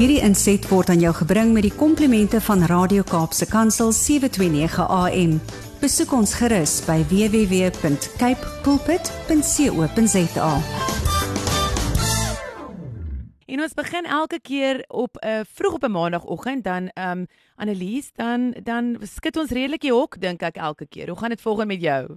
[0.00, 5.34] Hierdie inset word aan jou gebring met die komplimente van Radio Kaapse Kansel 729 AM.
[5.82, 10.48] Besoek ons gerus by www.cape pulpit.co.za.
[13.44, 17.26] En ons begin elke keer op 'n uh, vroeg op 'n maandagooggend dan ehm um,
[17.56, 21.08] Annelies dan dan skit ons redelik die hok dink ek elke keer.
[21.08, 22.16] Hoe gaan dit volgens met jou?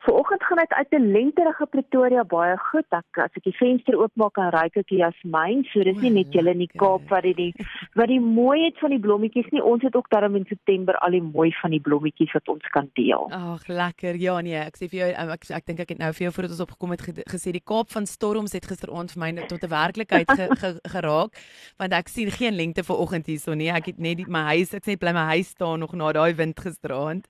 [0.00, 2.86] Vanoggend gaan dit uit 'n lenterige Pretoria baie goed.
[2.88, 6.50] Ek as ek die venster oopmaak en ry ek jasmyn, so dis nie net julle
[6.50, 7.54] in die Kaap wat dit die
[7.94, 9.62] wat die mooiheid van die blommetjies nie.
[9.62, 12.88] Ons het ook daarom in September al die mooi van die blommetjies wat ons kan
[12.92, 13.28] deel.
[13.30, 14.16] Ag, lekker.
[14.16, 16.32] Ja nee, ek sê vir jou ek ek, ek dink ek het nou vir jou
[16.32, 19.68] voordat ons opgekom het gesê die Kaap van storms het gisteraand vir my tot 'n
[19.68, 21.36] werklikheid ge, ge, geraak
[21.76, 23.68] want ek sien geen lengte vanoggend hierso nie.
[23.68, 26.34] Ek het net die, my huis, ek sê bly my huis staan nog na daai
[26.34, 27.28] wind gisteraand.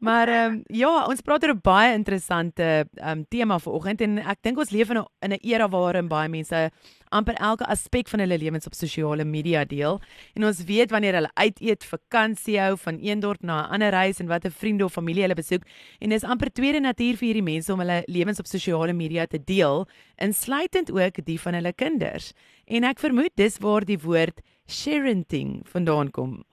[0.00, 4.18] Maar ehm um, ja, ons praat oor 'n baie interessante ehm um, tema vanoggend en
[4.18, 6.70] ek dink ons leef in 'n in 'n era waarin baie mense
[7.10, 10.00] amper elke aspek van hulle lewens op sosiale media deel.
[10.34, 13.90] En ons weet wanneer hulle uit eet, vakansie hou van een dorp na 'n ander
[13.90, 15.62] reis en wat 'n vriende of familie hulle besoek.
[15.98, 19.44] En dis amper tweede natuur vir hierdie mense om hulle lewens op sosiale media te
[19.44, 19.86] deel,
[20.16, 22.32] insluitend ook die van hulle kinders.
[22.64, 26.44] En ek vermoed dis waar die woord sharenting vandaan kom.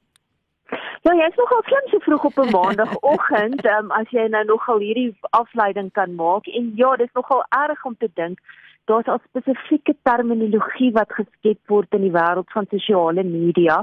[1.07, 4.81] Ja, jy is nogal slim so vroeg op 'n maandagooggend, um, as jy nou nogal
[4.83, 6.47] hierdie afleiding kan maak.
[6.47, 8.41] En ja, dis nogal erg om te dink
[8.87, 13.81] daar's al spesifieke terminologie wat geskep word in die wêreld van sosiale media.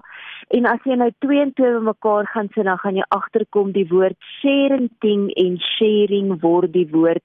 [0.57, 3.87] En as jy nou twee en twee bymekaar gaan sit, dan gaan jy agterkom die
[3.89, 4.89] woord sharing
[5.45, 7.25] en sharing word die woord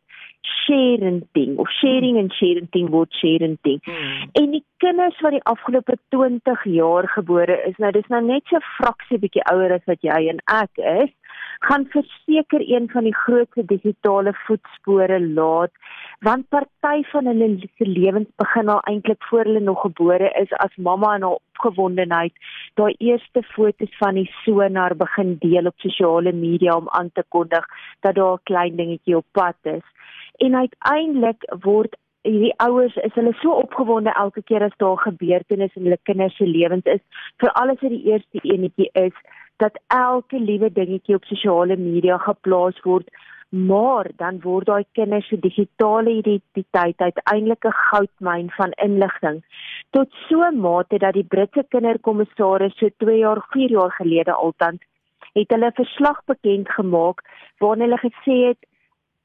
[0.70, 3.58] sharing of sharing en sharing ding word sharing.
[3.64, 4.30] Hmm.
[4.34, 8.62] En die kinders wat die afgelope 20 jaar gebore is, nou dis nou net so
[8.78, 11.16] fraksie bietjie ouer as wat jy en ek is,
[11.60, 15.72] gaan verseker een van die grootste digitale voetspore laat
[16.28, 20.76] want party van hulle se lewens begin al eintlik voor hulle nog gebore is as
[20.88, 22.34] mamma in haar opgewondenheid
[22.80, 27.68] daai eerste foto's van die sonar begin deel op sosiale media om aan te kondig
[28.00, 29.88] dat daar 'n klein dingetjie op pad is
[30.46, 31.96] en uiteindelik word
[32.28, 36.48] hierdie ouers is hulle so opgewonde elke keer as daar gebeurtenis in hulle kinders se
[36.48, 37.04] lewens is
[37.44, 39.16] vir alles wat die eerste enetjie is
[39.60, 43.10] dat elke liewe dingetjie op sosiale media geplaas word.
[43.50, 49.40] Maar dan word daai kinders se digitale identiteit uiteindelik 'n goudmyn van inligting.
[49.90, 54.80] Tot so mate dat die Britse kinderkommissaris so 2 jaar 4 jaar gelede altyd
[55.34, 57.18] het hulle 'n verslag bekend gemaak
[57.58, 58.69] waarin hulle gesê het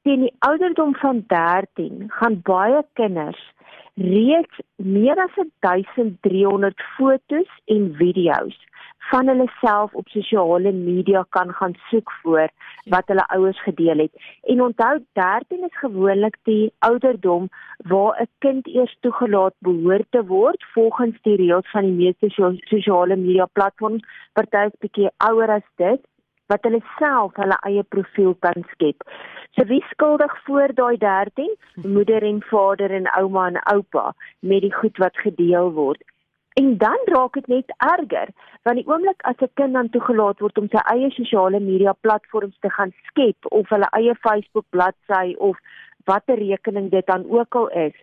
[0.05, 3.41] teen die ouderdom van 13 gaan baie kinders
[3.95, 5.35] reeds meer as
[5.65, 8.57] 1300 fotos en video's
[9.09, 12.49] van hulle self op sosiale media kan gaan soek voor
[12.93, 14.23] wat hulle ouers gedeel het.
[14.53, 20.65] En onthou 13 is gewoonlik die ouderdom waar 'n kind eers toegelaat behoort te word
[20.73, 22.29] volgens die reëls van die meeste
[22.73, 24.03] sosiale media platforms.
[24.33, 26.01] Party is bietjie ouer as dit
[26.51, 29.05] wat hulle self hulle eie profiel kan skep.
[29.55, 31.55] So wie skuldig voor daai 13?
[31.83, 36.03] Moeder en vader en ouma en oupa met die goed wat gedeel word.
[36.59, 38.29] En dan raak dit net erger,
[38.63, 42.57] want die oomblik as 'n kind dan toegelaat word om sy eie sosiale media platforms
[42.59, 45.57] te gaan skep of hulle eie Facebook bladsy of
[46.05, 47.97] watter rekening dit dan ook al is,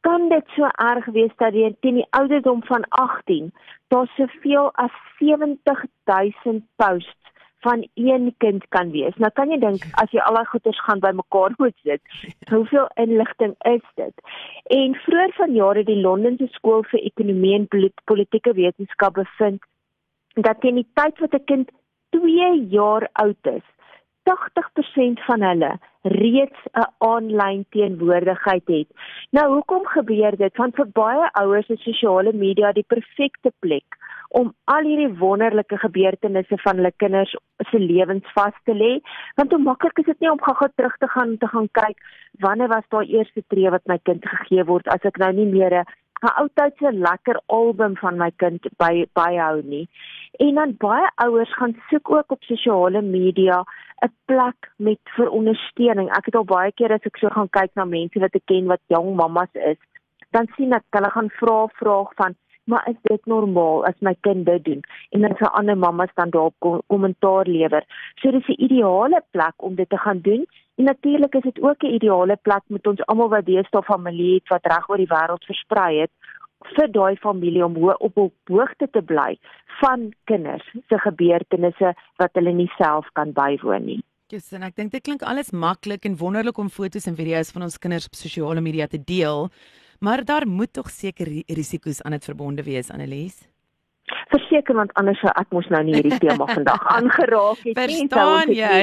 [0.00, 3.52] kan dit so erg wees dat jy teen die ouderdom van 18
[3.88, 9.16] daar soveel as 70000 posts van een kind kan wees.
[9.16, 12.02] Nou kan jy dink as jy al daai goeders gaan bymekaar moet sit,
[12.52, 14.14] hoeveel inligting is dit?
[14.78, 17.68] En vroeër vanjaar het die Londense skool vir ekonomie en
[18.04, 19.64] politieke wetenskap bevind
[20.34, 21.70] dat teen die tyd wat 'n kind
[22.14, 23.66] 2 jaar oud is,
[24.28, 28.88] 80% van hulle reeds 'n aanlyn teenwoordigheid het.
[29.30, 30.56] Nou hoekom gebeur dit?
[30.56, 36.58] Want vir baie ouers is sosiale media die perfekte plek om al hierdie wonderlike gebeurtenisse
[36.64, 37.32] van hulle kinders
[37.70, 38.98] se lewens vas te lê.
[39.40, 42.02] Want hoe maklik is dit nie om gou-gou terug te gaan te gaan kyk
[42.44, 45.80] wanneer was daai eerste tree wat my kind gegee word as ek nou nie meer
[45.80, 49.88] 'n ou tydse lekker album van my kind by byhou nie.
[50.38, 53.64] En dan baie ouers gaan soek ook op sosiale media
[54.02, 56.08] 'n plek met verondersteuning.
[56.16, 58.66] Ek het al baie keer as ek so gaan kyk na mense wat ek ken
[58.66, 59.78] wat jong mammas is,
[60.30, 62.34] dan sien ek hulle gaan vra vraag van
[62.68, 64.80] maar is dit normaal as my kind dit doen
[65.16, 66.50] en dan vir ander mammas dan daar
[66.86, 67.84] kommentaar lewer.
[68.20, 70.46] So dis 'n ideale plek om dit te gaan doen.
[70.76, 74.48] En natuurlik is dit ook 'n ideale plek met ons almal wat deesdae familie het
[74.48, 76.10] wat reg oor die wêreld versprei het
[76.76, 79.38] vir daai familie om op op hoogte te bly
[79.80, 84.02] van kinders se gebeurtenisse wat hulle nie self kan bywoon nie.
[84.28, 87.62] Yes, en ek dink dit klink alles maklik en wonderlik om foto's en video's van
[87.62, 89.48] ons kinders op sosiale media te deel.
[89.98, 93.48] Maar daar moet tog seker risiko's aan dit verbonde wees, Annelies.
[94.28, 97.74] Verseker want anders sou ek mos nou nie hierdie tema vandag aangeraak het nie.
[97.78, 98.78] Verstaan jy?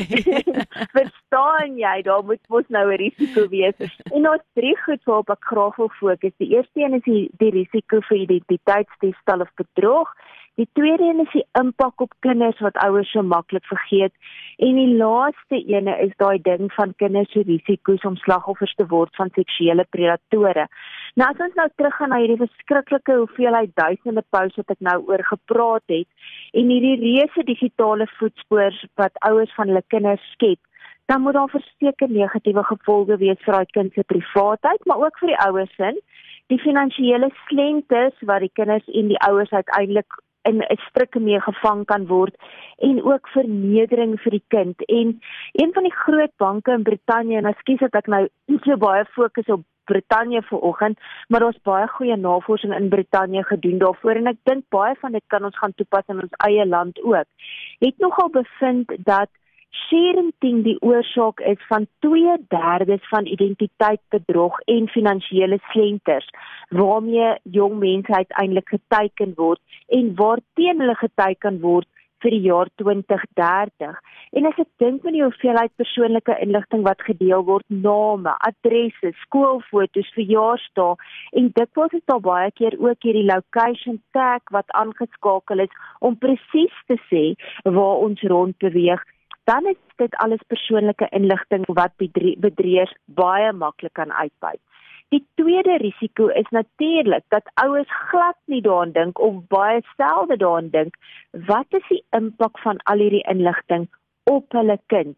[0.98, 1.96] Verstaan jy?
[2.06, 3.76] Daar moet mos nou 'n risiko wees.
[4.12, 6.34] En ons drie goed waarop ek graag wil fokus.
[6.38, 10.12] Die eerste een is die, die risiko vir identiteitsdiefstal of bedrog.
[10.56, 14.14] Die tweede een is die impak op kinders wat ouers so maklik vergeet
[14.64, 19.12] en die laaste ene is daai ding van kinders se risiko's om slagoffers te word
[19.20, 20.68] van seksuele predatore.
[21.20, 25.28] Nou as ons nou teruggaan na hierdie verskriklike hoeveelheid duisende posts wat ek nou oor
[25.28, 26.32] gepraat het
[26.62, 30.62] en hierdie reuse digitale voetspoor wat ouers van hulle kinders skep,
[31.12, 35.36] dan moet daar verseker negatiewe gevolge wees vir daai kind se privaatheid, maar ook vir
[35.36, 35.98] die ouers se
[36.54, 41.86] die finansiële slentes wat die kinders en die ouers uiteindelik in 'n struike mee gevang
[41.86, 42.36] kan word
[42.78, 44.86] en ook vernedering vir die kind.
[44.86, 45.20] En
[45.52, 48.28] een van die groot banke in Brittanje en ekskuus dat ek nou
[48.64, 54.12] so baie fokus op Brittanje vanoggend, maar daar's baie goeie navorsing in Brittanje gedoen daarvoor
[54.12, 57.28] en ek dink baie van dit kan ons gaan toepas in ons eie land ook.
[57.80, 59.30] Het nogal bevind dat
[59.84, 60.32] sharing
[60.64, 66.30] die oorsaak is van 2/3 van identiteitsbedrog en finansiële slenters
[66.70, 71.88] waarmee jong mense uiteindelik geteken word en waarteen hulle geteken word
[72.26, 73.98] vir die jaar 2030.
[74.38, 80.10] En as ek dink aan die hoeveelheid persoonlike inligting wat gedeel word, name, adresse, skoolfoto's,
[80.18, 80.96] verjaarsdae
[81.38, 86.76] en word dit al baie keer ook hierdie location tag wat aangeskakel is om presies
[86.90, 87.26] te sê
[87.64, 89.04] waar ons rond beweeg
[89.46, 91.94] dan is dit alles persoonlike inligting wat
[92.46, 94.62] bedrieërs baie maklik kan uitbuit.
[95.14, 100.72] Die tweede risiko is natuurlik dat ouers glad nie daaraan dink of baie selde daaraan
[100.74, 100.98] dink
[101.52, 103.86] wat is die impak van al hierdie inligting
[104.26, 105.16] op hulle kind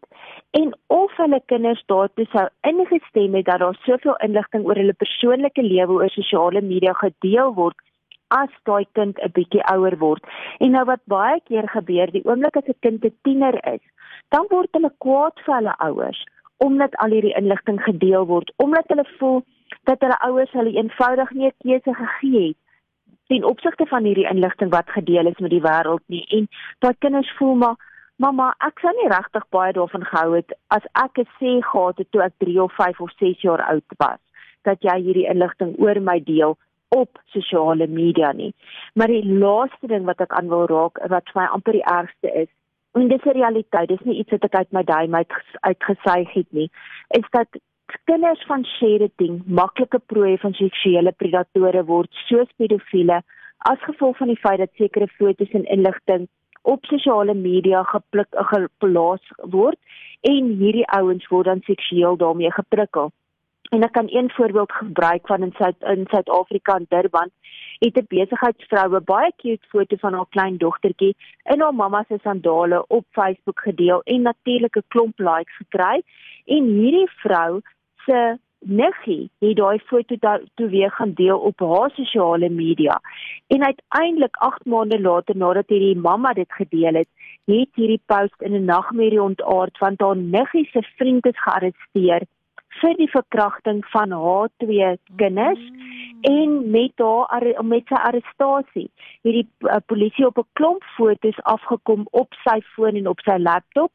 [0.60, 5.64] en of hulle kinders daartoe sou ingestem het dat daar soveel inligting oor hulle persoonlike
[5.64, 7.80] lewe oor sosiale media gedeel word
[8.28, 10.24] as daai kind 'n bietjie ouer word.
[10.58, 13.84] En nou wat baie keer gebeur, die oomblik as 'n kind 'n tiener is,
[14.28, 16.24] dan word hulle kwaad vir hulle ouers
[16.58, 19.44] omdat al hierdie inligting gedeel word, omdat hulle voel
[19.84, 22.56] dat hulle ouers hulle eenvoudig nie 'n keuse gegee het
[23.28, 26.24] ten opsigte van hierdie inligting wat gedeel is met die wêreld nie.
[26.28, 26.48] En
[26.78, 27.76] daai kinders voel maar
[28.18, 32.10] Mamma, ek sou nie regtig baie daarvan gehou het as ek 'n sê gehad het
[32.10, 34.18] toe ek 3 of 5 of 6 jaar oud was
[34.62, 36.56] dat jy hierdie inligting oor my deel
[36.88, 38.54] op sosiale media nie.
[38.94, 42.32] Maar die laaste ding wat ek aan wil raak wat vir my amper die ergste
[42.44, 42.50] is,
[42.94, 46.52] en dis 'n realiteit, dis nie iets wat ek uit my duim uit uitgesuig het
[46.52, 46.70] nie,
[47.08, 47.48] is dat
[48.04, 53.22] kinders van sharing maklike prooi van seksuele predatore word, soos pedofiele,
[53.58, 56.28] as gevolg van die feit dat sekere foto's en inligting
[56.62, 59.78] op sosiale media gepluk geplaas word
[60.20, 63.12] en hierdie ouens word dan seksueel daarmee geprikkel.
[63.70, 67.30] En ek kan een voorbeeld gebruik van in Suid in Suid-Afrika in Durban
[67.78, 72.18] het 'n besigheidsvrou 'n baie cute foto van haar klein dogtertjie in haar mamma se
[72.22, 76.02] sandale op Facebook gedeel en natuurlik 'n klomp likes gekry.
[76.44, 77.60] En hierdie vrou
[77.96, 80.16] se niggie het daai foto
[80.54, 83.00] toe weer gaan deel op haar sosiale media.
[83.46, 87.08] En uiteindelik 8 maande later nadat hierdie mamma dit gedeel het,
[87.44, 92.22] het hierdie post in 'n nagmerrie ontaard want haar niggie se vriend is gearresteer
[92.80, 95.62] vir die verkrachting van haar twee kinders
[96.28, 98.88] en met haar met sy arrestasie
[99.26, 103.38] het die uh, polisie op 'n klomp fotos afgekom op sy foon en op sy
[103.38, 103.92] laptop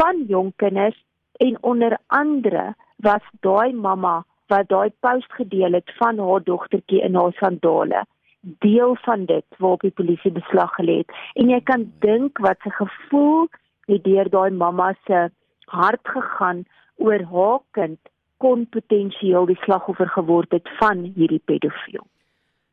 [0.00, 0.98] van jong kinders
[1.36, 7.14] en onder andere was daai mamma wat daai post gedeel het van haar dogtertjie in
[7.14, 8.04] haar sandale
[8.40, 11.10] deel van dit waarop die polisie beslag gelê het.
[11.34, 13.48] En jy kan dink wat se gevoel
[13.90, 15.28] het deur daai mamma se
[15.64, 16.64] hart gegaan
[16.96, 17.98] oor haar kind
[18.42, 22.04] kon potensieel die slagoffer geword het van hierdie pedofiel.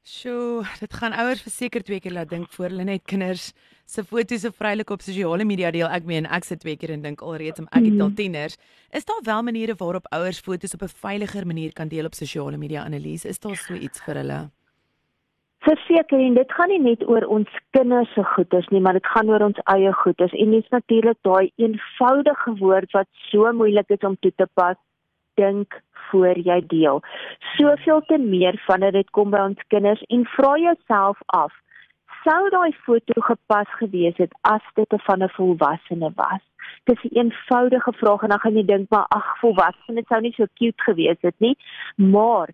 [0.04, 3.54] Sjoe, dit gaan ouers verseker twee keer laat dink voor hulle net kinders
[3.88, 5.88] se foto's of vrylik op sosiale media deel.
[5.88, 8.18] Ek meen ek sit twee keer en dink alreeds om ek het al mhm.
[8.18, 8.58] tieners.
[8.92, 12.58] Is daar wel maniere waarop ouers foto's op 'n veiliger manier kan deel op sosiale
[12.58, 13.28] media analise?
[13.28, 14.42] Is daar so iets vir hulle?
[15.64, 19.30] Verseker, en dit gaan nie net oor ons kinders se goeders nie, maar dit gaan
[19.30, 20.34] oor ons eie goeders.
[20.34, 24.76] En dis natuurlik daai eenvoudige woord wat so moeilik is om toe te pas
[25.34, 27.02] dink voor jy deel.
[27.58, 31.54] Soveel te meer wanneer dit kom by ons kinders en vra jouself af,
[32.24, 36.44] sou daai foto gepas gewees het as dit van 'n volwassene was?
[36.84, 40.46] Dis 'n eenvoudige vraag en dan gaan jy dink maar ag, volwassene sou nie so
[40.54, 41.58] cute gewees het nie,
[41.96, 42.50] maar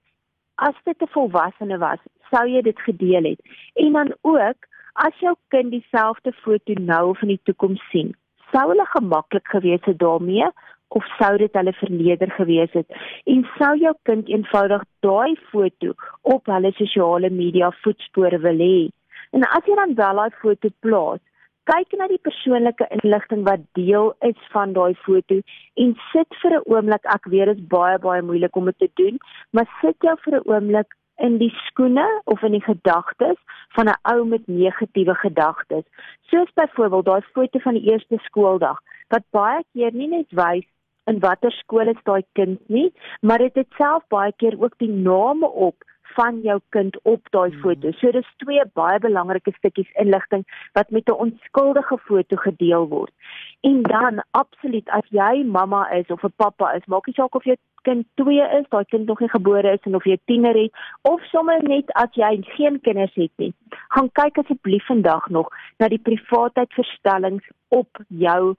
[0.56, 2.00] as dit 'n volwassene was,
[2.32, 3.42] sou jy dit gedeel het.
[3.74, 4.60] En dan ook
[4.94, 8.16] as jou kind dieselfde foto nou of in die toekoms sien,
[8.52, 10.50] sou hulle gemaklik gewees het daarmee
[10.90, 16.46] of sou dit hulle verneder gewees het en sou jou kind eenvoudig daai foto op
[16.46, 18.90] hulle sosiale media voetspore wil hê
[19.32, 21.22] En as jy dan wel daai foto plaas,
[21.70, 25.38] kyk na die persoonlike inligting wat deel is van daai foto
[25.84, 28.90] en sit vir 'n oomblik, ek weet dit is baie baie moeilik om dit te
[29.02, 29.20] doen,
[29.54, 30.96] maar sit jou vir 'n oomblik
[31.28, 33.38] in die skoene of in die gedagtes
[33.76, 35.86] van 'n ou met negatiewe gedagtes.
[36.32, 38.78] Soos byvoorbeeld daai foto van die eerste skooldag
[39.10, 40.66] wat baie keer nie net wys
[41.06, 42.92] in watter skool is daai kind nie,
[43.22, 45.76] maar dit het self baie keer ook die name op
[46.16, 47.62] van jou kind op daai mm.
[47.62, 47.92] foto.
[48.00, 50.46] So dis twee baie belangrike stukkies inligting
[50.78, 53.14] wat met 'n onskuldige foto gedeel word.
[53.62, 57.44] En dan absoluut as jy mamma is of 'n pappa is, maak nie saak of
[57.44, 60.72] jy kind 2 is, daai kind nog nie gebore is en of jy tiener het
[61.02, 63.54] of sommer net as jy geen kinders het nie.
[63.88, 68.56] Gaan kyk asseblief vandag nog na die privaatheid-verstellings op jou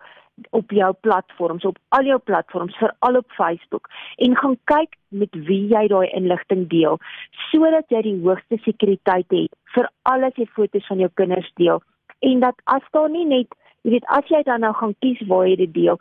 [0.50, 5.66] op jou platforms, op al jou platforms, veral op Facebook en gaan kyk met wie
[5.72, 6.98] jy daai inligting deel
[7.50, 11.82] sodat jy die hoogste sekuriteit het vir alles jy foto's van jou kinders deel
[12.20, 15.48] en dat as daar nie net jy weet as jy dan nou gaan kies waar
[15.48, 16.00] jy dit deel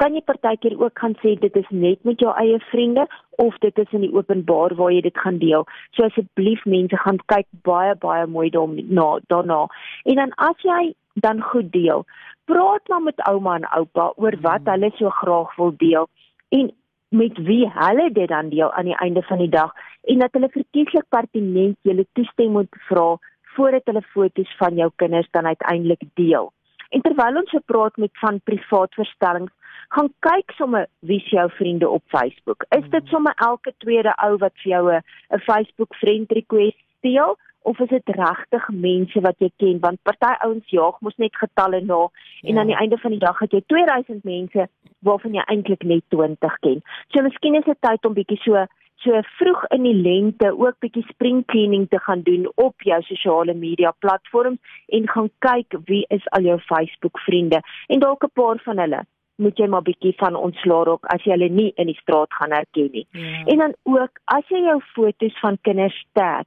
[0.00, 3.04] kan jy partykeer ook gaan sê dit is net met jou eie vriende
[3.44, 5.66] of dit is in die openbaar waar jy dit gaan deel.
[5.96, 9.66] So asseblief mense gaan kyk baie baie mooi daarna daarna.
[10.08, 12.04] En dan as jy dan goed deel,
[12.44, 14.70] praat maar met ouma en oupa oor wat mm.
[14.74, 16.08] hulle so graag wil deel
[16.48, 16.70] en
[17.10, 19.72] met wie hulle dit dan deel aan die einde van die dag
[20.02, 23.08] en dat hulle verkieslik pertinent julle toestemming moet vra
[23.54, 26.52] voordat hulle foto's van jou kinders dan uiteindelik deel.
[26.90, 29.52] En terwyl ons so praat met van privaat verstellings,
[29.94, 32.64] gaan kyk sommer wie se jou vriende op Facebook.
[32.68, 33.10] Is dit mm.
[33.10, 37.36] sommer elke tweede ou wat vir jou 'n Facebook friend request deel?
[37.62, 41.80] Of is dit regtig mense wat jy ken want party ouens jaag mos net getalle
[41.84, 42.02] na
[42.42, 42.60] en ja.
[42.60, 44.68] aan die einde van die dag het jy 2000 mense
[45.06, 46.82] waarvan jy eintlik net 20 ken.
[47.12, 48.66] So miskien is dit tyd om bietjie so
[49.00, 53.54] so vroeg in die lente ook bietjie spring cleaning te gaan doen op jou sosiale
[53.54, 58.60] media platforms en gaan kyk wie is al jou Facebook vriende en dalk 'n paar
[58.64, 59.00] van hulle
[59.40, 62.52] moet jy maar bietjie van ontslaa raak as jy hulle nie in die straat gaan
[62.52, 63.06] herken nie.
[63.10, 63.44] Ja.
[63.52, 66.44] En dan ook as jy jou fotos van kinders tag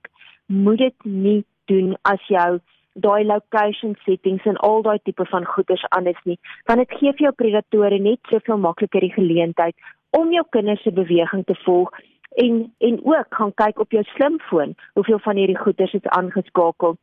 [0.54, 1.42] moet dit nie
[1.72, 2.60] doen as jou
[2.94, 6.38] daai location settings en al daai tipe van goeders anders nie.
[6.70, 9.76] Want dit gee vir jou predatore net soveel makliker die geleentheid
[10.14, 11.90] om jou kinders se beweging te volg
[12.44, 16.98] en en ook gaan kyk op jou slimfoon hoeveel van hierdie goeders is aangeskakel.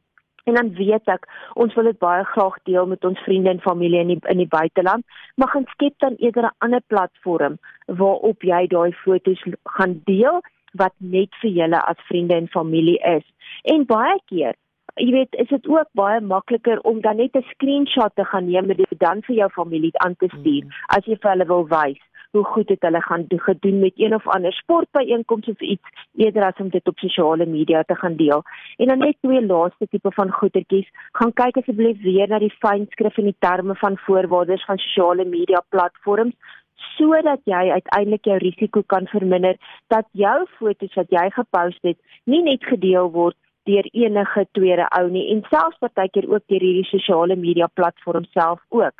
[0.45, 4.01] En dan weet ek ons wil dit baie graag deel met ons vriende en familie
[4.01, 5.05] in die in die buiteland
[5.37, 10.41] maar gaan skep dan eerder 'n ander platform waarop jy daai fotos gaan deel
[10.73, 13.25] wat net vir julle as vriende en familie is.
[13.63, 14.55] En baie keer,
[14.97, 18.71] jy weet, is dit ook baie makliker om dan net 'n screenshot te gaan neem
[18.71, 20.71] en dit dan vir jou familie aan te stuur mm.
[20.87, 22.01] as jy vir hulle wil wys
[22.31, 26.45] hoe goed dit hulle gaan do, gedoen met een of ander sportbyeenkoms of iets eerder
[26.45, 28.43] as om dit op sosiale media te gaan deel.
[28.77, 33.19] En dan net twee laaste tipe van goedertjies, gaan kyk asseblief weer na die fynskrif
[33.19, 36.59] en die terme van voorwaardes van sosiale media platforms
[36.97, 39.57] sodat jy uiteindelik jou risiko kan verminder
[39.89, 43.37] dat jou foto's wat jy gepost het nie net gedeel word
[43.69, 48.61] deur enige tweede ou nie en selfs partykeer ook deur hierdie sosiale media platform self
[48.69, 48.97] ook.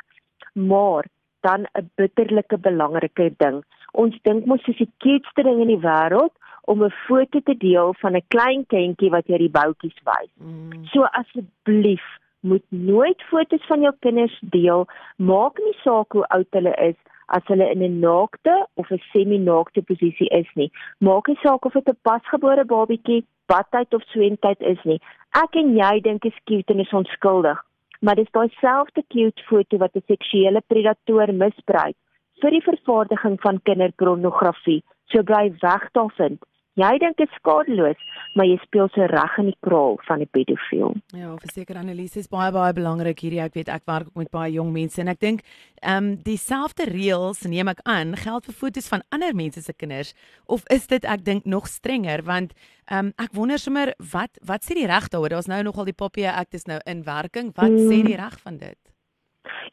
[0.53, 1.05] Maar
[1.41, 3.63] dan 'n bitterlike belangrike ding.
[3.91, 7.93] Ons dink mos dis die cutest ding in die wêreld om 'n foto te deel
[8.01, 10.31] van 'n klein kindjie wat jy die boutjies wys.
[10.37, 10.85] Mm.
[10.85, 12.05] So asseblief
[12.39, 16.95] moet nooit foto's van jou kinders deel, maak nie saak hoe oud hulle is
[17.37, 20.71] as hulle in 'n naakte of 'n semi-naakte posisie is nie.
[20.99, 24.99] Maak nie saak of dit 'n pasgebore babietjie, badtyd of swemtyd is nie.
[25.43, 27.59] Ek en jy dink is cute en is onskuldig,
[28.01, 31.95] maar dis daai selfde cute foto wat 'n seksuele predator misbruik
[32.41, 34.81] vir die vervaardiging van kinderpornografie.
[35.11, 36.39] So bly weg daarvan.
[36.79, 37.99] Jy dink dit is skadeloos,
[38.39, 40.93] maar jy speel so reg in die kraal van die pedofiel.
[41.11, 43.41] Ja, verseker Annelies is baie baie belangrik hierdie.
[43.43, 45.43] Ek weet ek werk ook met baie jong mense en ek dink
[45.81, 50.13] ehm um, dieselfde reëls neem ek aan geld vir fotos van ander mense se kinders
[50.45, 52.55] of is dit ek dink nog strenger want
[52.87, 55.35] ehm um, ek wonder sommer wat wat sê die reg daaroor?
[55.35, 57.51] Daar's nou nogal die Poppy Act is nou in werking.
[57.59, 57.91] Wat mm.
[57.91, 58.79] sê die reg van dit?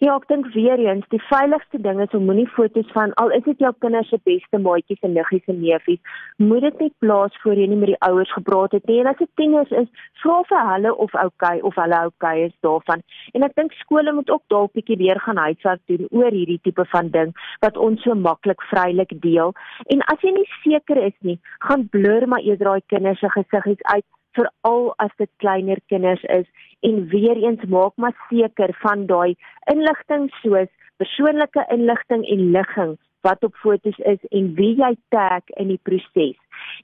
[0.00, 3.44] Ja, ek dink weer eens, die veiligste ding is om moenie foto's van al is
[3.44, 6.00] dit jou kinders se beste maatjies en niggies en neefies,
[6.40, 9.00] moet dit net plaas voor jy nie met die ouers gepraat het nie.
[9.02, 9.88] En as dit tieners is,
[10.22, 13.04] vra vir hulle of okay of hulle okay is daarvan.
[13.34, 16.86] En ek dink skole moet ook dalk bietjie weer gaan huiswerk doen oor hierdie tipe
[16.94, 17.34] van ding
[17.66, 19.52] wat ons so maklik vrylik deel.
[19.92, 23.84] En as jy nie seker is nie, gaan blur maar eerder daai kinders se gesiggies
[23.92, 24.06] uit
[24.38, 26.46] veral as dit kleiner kinders is
[26.80, 29.34] en weer eens maak maar seker van daai
[29.72, 35.72] inligting soos persoonlike inligting en ligging wat op fotos is en wie jy tag in
[35.72, 36.36] die proses.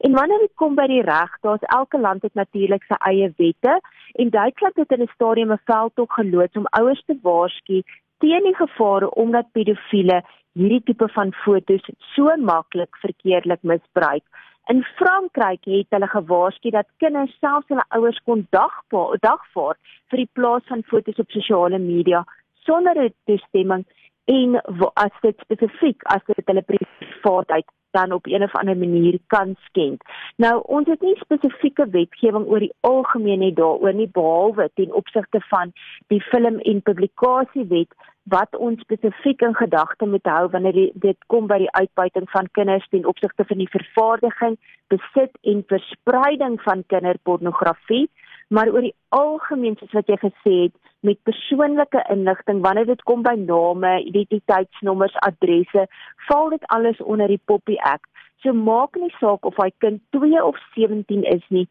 [0.06, 3.76] En wanneer dit kom by die reg, daar's elke land het natuurlik sy eie wette
[4.22, 7.82] en Duitsland het in 'n stadium 'n veldtog geloods om ouers te waarsku
[8.18, 10.22] teen die gevare omdat pedofiele
[10.52, 14.22] hierdie tipe van fotos so maklik verkeerdelik misbruik.
[14.66, 19.76] In Frankryk het hulle gewaarsku dat kinders selfs hulle ouers kon dagvaar dagvaar
[20.08, 22.22] vir die plaas van fotos op sosiale media
[22.64, 23.84] sonder 'n toestemming
[24.24, 24.60] en
[24.94, 30.02] as dit spesifiek as dit hulle privaatheid dan op een of ander manier kan skend.
[30.36, 35.40] Nou ons het nie spesifieke wetgewing oor die algemeen net daaroor nie behalwe ten opsigte
[35.50, 35.70] van
[36.12, 37.94] die film en publikasiewet
[38.34, 42.86] wat ons spesifiek in gedagte moet hou wanneer dit kom by die uitbuiting van kinders
[42.88, 44.56] ten opsigte van die vervaardiging,
[44.88, 48.08] besit en verspreiding van kinderpornografie,
[48.48, 50.74] maar oor die algemeen soos wat jy gesê het
[51.04, 55.86] met persoonlike inligting wanneer dit kom by name, identiteitsnommers, adresse,
[56.28, 58.08] val dit alles onder die Poppy Act.
[58.42, 61.66] So maak nie saak of hy kind 2 of 17 is nie,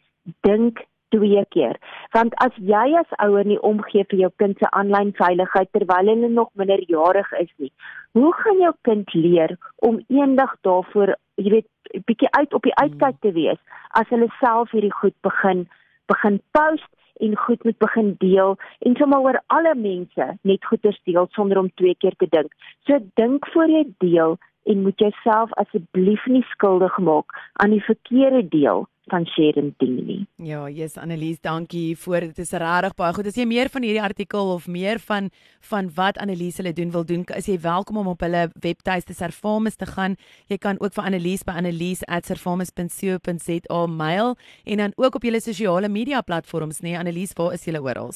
[0.46, 1.78] dink twee keer.
[2.14, 6.30] Want as jy as ouer nie omgee vir jou kind se aanlyn veiligheid terwyl hulle
[6.30, 7.70] nog minderjarig is nie,
[8.18, 11.70] hoe gaan jou kind leer om eendag daarvoor, jy weet,
[12.10, 13.62] bietjie uit op die uitkyk te wees
[14.00, 15.68] as hulle self hierdie goed begin
[16.12, 16.90] begin post
[17.24, 21.70] en goed moet begin deel en sommer oor alle mense net goeders deel sonder om
[21.74, 22.54] twee keer te dink.
[22.88, 28.48] So dink voor jy deel en moet jouself asseblief nie skuldig maak aan die verkeerde
[28.48, 30.26] deel van Sharon Dini.
[30.36, 33.28] Ja, yes Annelies, dankie vir dit is regtig baie goed.
[33.28, 35.30] As jy meer van hierdie artikel of meer van
[35.70, 39.76] van wat Annelies hulle doen wil doen, is jy welkom om op hulle webtuiste Servamus
[39.76, 40.16] te gaan.
[40.52, 46.22] Jy kan ook vir Annelies by annelies@servamus.co.za mail en dan ook op julle sosiale media
[46.22, 48.12] platforms, nee Annelies, waar is julle oral?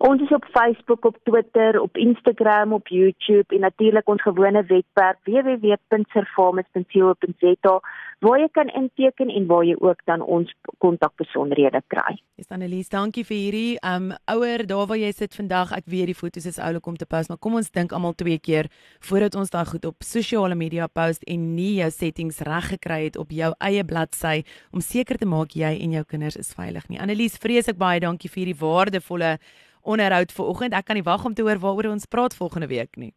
[0.00, 5.18] Ons is op Facebook, op Twitter, op Instagram, op YouTube en natuurlik ons gewone webwerf
[5.24, 7.80] www.servamus.co.za
[8.20, 12.16] waar jy kan inteken en waar jy ook dan ons kontakbesonderhede kry.
[12.40, 15.72] Dis Annelies, dankie vir hierdie um ouer daar waar jy sit vandag.
[15.76, 18.40] Ek weet die foto's is oulik om te post, maar kom ons dink almal twee
[18.40, 18.72] keer
[19.04, 23.20] voordat ons daai goed op sosiale media post en nie jou settings reg gekry het
[23.20, 24.40] op jou eie bladsy
[24.72, 27.00] om seker te maak jy en jou kinders is veilig nie.
[27.00, 29.36] Annelies, vreeslik baie dankie vir hierdie waardevolle
[29.82, 30.72] onderhoud vanoggend.
[30.74, 33.12] Ek kan nie wag om te hoor waaroor ons praat volgende week nie.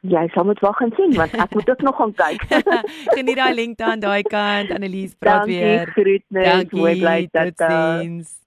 [0.00, 2.44] Jy sal moet wag en sien want ek moet ook nog gaan kyk.
[3.16, 5.86] Geniet daai link dan daai kant Annelies praat Dankie, weer.
[5.92, 7.56] Groetnis, Dankie, mooi bly dat.
[7.56, 8.38] totsiens.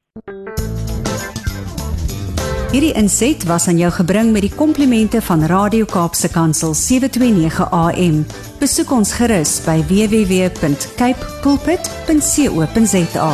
[2.74, 8.26] Hierdie inset was aan jou gebring met die komplimente van Radio Kaapse Kansel 729 AM.
[8.58, 13.30] Besoek ons gerus by www.cape pulpit.co.za.